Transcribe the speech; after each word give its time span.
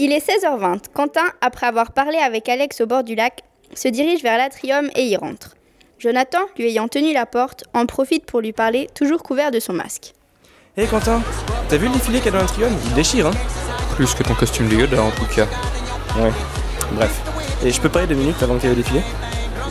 Il 0.00 0.12
est 0.12 0.24
16h20. 0.24 0.82
Quentin, 0.94 1.24
après 1.40 1.66
avoir 1.66 1.90
parlé 1.90 2.18
avec 2.18 2.48
Alex 2.48 2.80
au 2.80 2.86
bord 2.86 3.02
du 3.02 3.16
lac, 3.16 3.42
se 3.74 3.88
dirige 3.88 4.22
vers 4.22 4.38
l'atrium 4.38 4.88
et 4.94 5.04
y 5.04 5.16
rentre. 5.16 5.56
Jonathan, 5.98 6.38
lui 6.56 6.68
ayant 6.68 6.86
tenu 6.86 7.12
la 7.12 7.26
porte, 7.26 7.64
en 7.74 7.84
profite 7.84 8.24
pour 8.24 8.40
lui 8.40 8.52
parler, 8.52 8.88
toujours 8.94 9.24
couvert 9.24 9.50
de 9.50 9.58
son 9.58 9.72
masque. 9.72 10.14
Hé 10.76 10.86
Quentin, 10.86 11.20
t'as 11.68 11.76
vu 11.76 11.88
le 11.88 11.94
défilé 11.94 12.18
qu'il 12.18 12.26
y 12.26 12.28
a 12.28 12.32
dans 12.32 12.38
l'atrium? 12.38 12.72
Il 12.86 12.94
déchire, 12.94 13.26
hein 13.26 13.32
Plus 13.96 14.14
que 14.14 14.22
ton 14.22 14.34
costume 14.34 14.68
de 14.68 14.76
Yoda 14.76 15.02
en 15.02 15.10
tout 15.10 15.26
cas. 15.34 15.48
Ouais. 16.16 16.30
Bref. 16.92 17.20
Et 17.64 17.72
je 17.72 17.80
peux 17.80 17.88
parler 17.88 18.06
deux 18.06 18.14
minutes 18.14 18.40
avant 18.40 18.54
que 18.54 18.60
tu 18.60 18.68
le 18.68 18.76
défilé? 18.76 19.00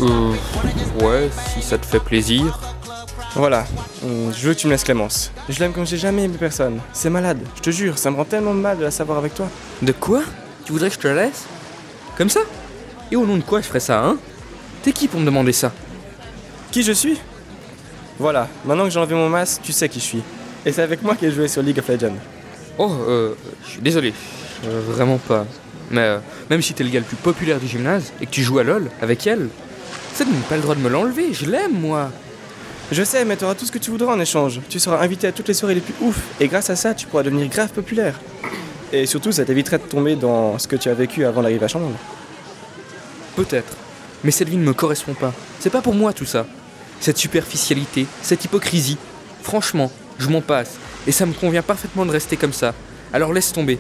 Euh. 0.02 0.34
Ouais, 1.02 1.30
si 1.54 1.62
ça 1.62 1.78
te 1.78 1.86
fait 1.86 2.02
plaisir. 2.02 2.60
Voilà, 3.38 3.68
Hum, 4.04 4.34
je 4.36 4.48
veux 4.48 4.54
que 4.56 4.60
tu 4.60 4.66
me 4.66 4.72
laisses 4.72 4.84
Clémence. 4.84 5.32
Je 5.48 5.60
l'aime 5.60 5.72
comme 5.72 5.86
j'ai 5.86 5.98
jamais 5.98 6.24
aimé 6.24 6.38
personne. 6.40 6.80
C'est 6.92 7.12
malade, 7.12 7.40
je 7.56 7.62
te 7.62 7.70
jure, 7.70 7.98
ça 7.98 8.10
me 8.10 8.16
rend 8.16 8.26
tellement 8.26 8.54
mal 8.54 8.80
de 8.80 8.84
la 8.84 8.90
savoir 8.90 9.20
avec 9.20 9.36
toi. 9.36 9.48
De 9.82 9.92
quoi? 9.92 10.22
Tu 10.66 10.72
voudrais 10.72 10.90
que 10.90 10.96
je 10.96 11.00
te 11.00 11.08
la 11.08 11.26
laisse? 11.26 11.46
Comme 12.18 12.30
ça? 12.30 12.40
Et 13.12 13.16
au 13.16 13.28
nom 13.28 13.38
de 13.38 13.44
quoi 13.44 13.62
je 13.62 13.68
ferais 13.68 13.80
ça, 13.80 14.04
hein? 14.04 14.18
T'es 14.82 14.92
qui 14.92 15.08
pour 15.08 15.20
me 15.20 15.26
demander 15.26 15.54
ça? 15.54 15.72
Qui 16.72 16.82
je 16.82 16.92
suis? 16.92 17.20
Voilà, 18.18 18.48
maintenant 18.66 18.86
que 18.86 18.90
j'ai 18.90 19.00
enlevé 19.00 19.14
mon 19.14 19.30
masque, 19.30 19.62
tu 19.64 19.72
sais 19.72 19.88
qui 19.88 20.00
je 20.00 20.06
suis. 20.06 20.24
Et 20.66 20.72
c'est 20.72 20.82
avec 20.82 21.04
moi 21.04 21.16
qu'elle 21.16 21.32
joué 21.32 21.48
sur 21.48 21.62
League 21.62 21.78
of 21.78 21.88
Legends. 21.88 22.16
Oh, 22.80 22.92
euh, 23.08 23.34
je 23.66 23.70
suis 23.70 23.82
désolé. 23.82 24.14
Euh, 24.66 24.82
vraiment 24.88 25.20
pas. 25.20 25.46
Mais 25.92 26.02
euh, 26.02 26.20
même 26.50 26.64
si 26.64 26.74
t'es 26.74 26.84
le 26.84 26.90
gars 26.90 27.00
le 27.00 27.06
plus 27.06 27.16
populaire 27.18 27.60
du 27.60 27.68
gymnase 27.68 28.12
et 28.20 28.26
que 28.26 28.32
tu 28.32 28.42
joues 28.42 28.58
à 28.58 28.64
LoL 28.64 28.90
avec 29.00 29.28
elle, 29.28 29.50
ça 30.14 30.26
ne 30.26 30.32
pas 30.50 30.56
le 30.56 30.64
droit 30.64 30.74
de 30.74 30.82
me 30.82 30.90
l'enlever, 30.90 31.34
je 31.34 31.46
l'aime 31.46 31.80
moi. 31.80 32.10
Je 32.92 33.04
sais, 33.04 33.26
mais 33.26 33.36
t'auras 33.36 33.56
tout 33.56 33.66
ce 33.66 33.72
que 33.72 33.80
tu 33.80 33.92
voudras 33.92 34.14
en 34.14 34.20
échange. 34.20 34.62
Tu 34.70 34.80
seras 34.80 35.04
invité 35.04 35.28
à 35.28 35.34
toutes 35.34 35.50
les 35.50 35.54
soirées 35.54 35.76
les 35.76 35.82
plus 35.82 35.94
ouf, 36.00 36.18
et 36.40 36.48
grâce 36.48 36.70
à 36.70 36.76
ça, 36.76 36.94
tu 36.94 37.06
pourras 37.06 37.24
devenir 37.24 37.48
grave 37.50 37.70
populaire. 37.70 38.20
Et 38.94 39.06
surtout, 39.06 39.34
ça 39.34 39.44
t'éviterait 39.44 39.80
de 39.80 39.84
tomber 39.84 40.16
dans 40.16 40.58
ce 40.58 40.68
que 40.68 40.78
tu 40.78 40.88
as 40.88 40.94
vécu 40.94 41.26
avant 41.26 41.42
d'arriver 41.42 41.66
à 41.66 41.68
Chambre. 41.68 41.92
Peut-être. 43.36 43.76
Mais 44.24 44.32
cette 44.32 44.48
vie 44.48 44.56
ne 44.56 44.64
me 44.64 44.74
correspond 44.74 45.14
pas. 45.14 45.34
C'est 45.60 45.70
pas 45.70 45.82
pour 45.82 45.94
moi 45.94 46.14
tout 46.14 46.26
ça. 46.26 46.46
Cette 47.02 47.18
superficialité, 47.18 48.08
cette 48.22 48.46
hypocrisie. 48.46 48.98
Franchement, 49.44 49.92
je 50.18 50.30
m'en 50.30 50.42
passe. 50.42 50.78
Et 51.06 51.12
ça 51.12 51.26
me 51.26 51.34
convient 51.34 51.62
parfaitement 51.62 52.06
de 52.06 52.12
rester 52.12 52.38
comme 52.38 52.54
ça. 52.54 52.74
Alors 53.12 53.34
laisse 53.34 53.52
tomber. 53.52 53.80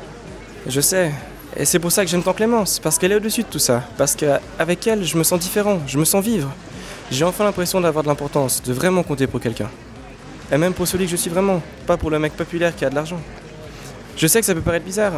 Je 0.67 0.82
sais. 0.82 1.14
Et 1.56 1.64
c'est 1.64 1.80
pour 1.80 1.92
ça 1.92 2.04
que 2.04 2.12
j'aime 2.12 2.23
tant 2.23 2.34
Clémence, 2.34 2.80
parce 2.80 3.00
qu'elle 3.00 3.14
est 3.14 3.16
au-dessus 3.16 3.44
de 3.44 3.48
tout 3.48 3.60
ça. 3.60 3.84
Parce 3.98 4.16
qu'avec 4.16 4.86
elle, 4.86 5.06
je 5.06 5.17
me 5.17 5.23
sens 5.23 5.39
différent, 5.39 5.82
je 5.88 5.98
me 5.98 6.06
sens 6.06 6.23
vivre. 6.23 6.52
J'ai 7.10 7.24
enfin 7.24 7.46
l'impression 7.46 7.80
d'avoir 7.80 8.04
de 8.04 8.10
l'importance, 8.10 8.62
de 8.64 8.74
vraiment 8.74 9.02
compter 9.02 9.28
pour 9.28 9.40
quelqu'un. 9.40 9.70
Et 10.52 10.58
même 10.58 10.74
pour 10.74 10.88
celui 10.88 11.06
que 11.06 11.12
je 11.12 11.16
suis 11.16 11.30
vraiment, 11.30 11.62
pas 11.86 11.96
pour 11.96 12.10
le 12.10 12.20
mec 12.20 12.34
populaire 12.34 12.76
qui 12.76 12.84
a 12.84 12.90
de 12.90 12.96
l'argent. 12.96 13.20
Je 14.18 14.28
sais 14.28 14.42
que 14.42 14.46
ça 14.46 14.54
peut 14.54 14.62
paraître 14.62 14.86
bizarre, 14.86 15.14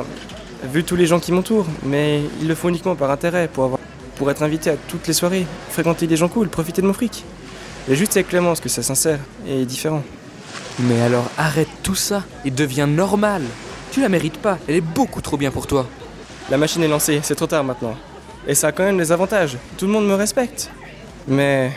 vu 0.72 0.84
tous 0.84 0.96
les 0.96 1.08
gens 1.08 1.20
qui 1.20 1.32
m'entourent, 1.32 1.66
mais 1.84 2.22
il 2.42 2.48
le 2.48 2.54
faut 2.54 2.70
uniquement 2.70 2.96
par 2.96 3.10
intérêt, 3.10 3.48
pour, 3.48 3.64
avoir, 3.64 3.80
pour 4.18 4.30
être 4.30 4.44
invité 4.44 4.70
à 4.70 4.76
toutes 4.76 5.08
les 5.08 5.14
soirées, 5.14 5.48
fréquenter 5.72 6.06
des 6.06 6.16
gens 6.16 6.28
cool, 6.28 6.48
profiter 6.50 6.82
de 6.82 6.88
mon 6.88 6.94
fric. 6.94 7.24
Et 7.90 7.96
juste 7.96 8.16
avec 8.18 8.28
Clémence 8.28 8.60
que 8.60 8.70
c'est 8.70 8.84
sincère 8.84 9.20
et 9.48 9.66
différent. 9.66 10.04
Mais 10.80 11.02
alors 11.02 11.26
arrête 11.38 11.70
tout 11.82 11.96
ça 11.96 12.24
et 12.46 12.52
deviens 12.52 12.88
normal. 12.88 13.42
Tu 13.92 14.02
la 14.02 14.10
mérites 14.10 14.38
pas, 14.38 14.60
elle 14.68 14.76
est 14.76 14.82
beaucoup 14.82 15.22
trop 15.22 15.38
bien 15.38 15.50
pour 15.50 15.66
toi. 15.66 15.88
La 16.52 16.58
machine 16.58 16.84
est 16.84 16.88
lancée, 16.88 17.20
c'est 17.24 17.36
trop 17.36 17.48
tard 17.48 17.64
maintenant. 17.64 17.96
Et 18.48 18.54
ça 18.54 18.68
a 18.68 18.72
quand 18.72 18.84
même 18.84 18.98
des 18.98 19.12
avantages. 19.12 19.58
Tout 19.78 19.88
le 19.88 19.92
monde 19.92 20.08
me 20.08 20.14
respecte. 20.14 20.70
Mais. 21.28 21.72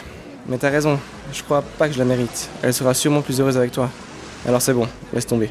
Mais 0.48 0.58
t'as 0.58 0.70
raison, 0.70 0.98
je 1.32 1.40
crois 1.42 1.62
pas 1.62 1.86
que 1.86 1.94
je 1.94 1.98
la 1.98 2.04
mérite. 2.04 2.48
Elle 2.62 2.74
sera 2.74 2.94
sûrement 2.94 3.22
plus 3.22 3.40
heureuse 3.40 3.56
avec 3.56 3.70
toi. 3.70 3.88
Alors 4.46 4.60
c'est 4.60 4.72
bon, 4.72 4.88
laisse 5.12 5.26
tomber. 5.26 5.50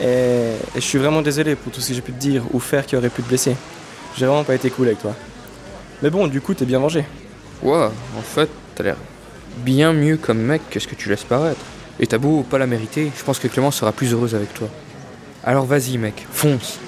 Et, 0.00 0.54
je 0.74 0.80
suis 0.80 0.98
vraiment 0.98 1.22
désolé 1.22 1.54
pour 1.54 1.72
tout 1.72 1.80
ce 1.80 1.88
que 1.88 1.94
j'ai 1.94 2.00
pu 2.00 2.12
te 2.12 2.18
dire 2.18 2.42
ou 2.52 2.58
faire 2.58 2.84
qui 2.84 2.96
aurait 2.96 3.08
pu 3.08 3.22
te 3.22 3.28
blesser. 3.28 3.54
J'ai 4.16 4.26
vraiment 4.26 4.42
pas 4.42 4.56
été 4.56 4.70
cool 4.70 4.88
avec 4.88 5.00
toi. 5.00 5.14
Mais 6.02 6.10
bon, 6.10 6.26
du 6.26 6.40
coup, 6.40 6.52
t'es 6.52 6.64
bien 6.64 6.80
vengé. 6.80 7.04
Ouais, 7.62 7.86
en 8.18 8.22
fait, 8.22 8.50
t'as 8.74 8.82
l'air 8.82 8.96
bien 9.58 9.92
mieux 9.92 10.16
comme 10.16 10.38
mec 10.38 10.62
que 10.70 10.80
ce 10.80 10.86
que 10.86 10.94
tu 10.94 11.08
laisses 11.08 11.24
paraître. 11.24 11.60
Et 11.98 12.06
t'as 12.06 12.18
beau 12.18 12.42
pas 12.42 12.58
la 12.58 12.66
mériter, 12.66 13.10
je 13.16 13.24
pense 13.24 13.38
que 13.38 13.48
Clémence 13.48 13.76
sera 13.76 13.92
plus 13.92 14.12
heureuse 14.12 14.34
avec 14.34 14.52
toi. 14.52 14.68
Alors 15.44 15.64
vas-y 15.64 15.96
mec, 15.96 16.26
fonce. 16.30 16.78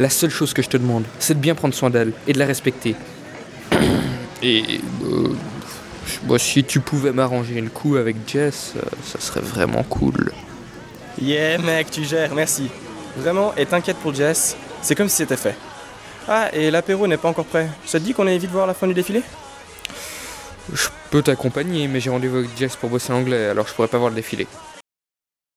La 0.00 0.10
seule 0.10 0.30
chose 0.30 0.52
que 0.52 0.62
je 0.62 0.68
te 0.68 0.76
demande, 0.76 1.04
c'est 1.20 1.34
de 1.34 1.38
bien 1.38 1.54
prendre 1.54 1.74
soin 1.74 1.90
d'elle 1.90 2.12
et 2.26 2.32
de 2.32 2.38
la 2.38 2.46
respecter. 2.46 2.96
Et 4.46 4.82
euh, 5.06 6.38
si 6.38 6.64
tu 6.64 6.80
pouvais 6.80 7.12
m'arranger 7.12 7.54
une 7.54 7.70
coup 7.70 7.96
avec 7.96 8.16
Jess, 8.26 8.74
euh, 8.76 8.82
ça 9.02 9.18
serait 9.18 9.40
vraiment 9.40 9.82
cool. 9.84 10.32
Yeah, 11.18 11.56
mec, 11.56 11.90
tu 11.90 12.04
gères, 12.04 12.34
merci. 12.34 12.68
Vraiment, 13.16 13.54
et 13.56 13.64
t'inquiète 13.64 13.96
pour 13.96 14.12
Jess, 14.12 14.54
c'est 14.82 14.94
comme 14.94 15.08
si 15.08 15.16
c'était 15.16 15.38
fait. 15.38 15.56
Ah, 16.28 16.50
et 16.52 16.70
l'apéro 16.70 17.06
n'est 17.06 17.16
pas 17.16 17.28
encore 17.28 17.46
prêt. 17.46 17.70
Ça 17.86 17.98
te 17.98 18.04
dit 18.04 18.12
qu'on 18.12 18.26
est 18.26 18.36
vite 18.36 18.50
voir 18.50 18.66
la 18.66 18.74
fin 18.74 18.86
du 18.86 18.92
défilé? 18.92 19.22
Je 20.70 20.88
peux 21.10 21.22
t'accompagner, 21.22 21.88
mais 21.88 22.00
j'ai 22.00 22.10
rendez-vous 22.10 22.38
avec 22.38 22.50
Jess 22.58 22.76
pour 22.76 22.90
bosser 22.90 23.12
l'anglais, 23.12 23.46
alors 23.46 23.66
je 23.66 23.72
pourrais 23.72 23.88
pas 23.88 23.98
voir 23.98 24.10
le 24.10 24.16
défilé. 24.16 24.46